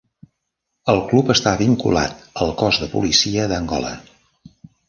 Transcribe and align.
El 0.93 1.01
club 1.11 1.29
està 1.33 1.53
vinculat 1.59 2.25
al 2.47 2.57
cos 2.65 2.83
de 2.85 2.91
policia 2.97 3.47
d'Angola. 3.53 3.97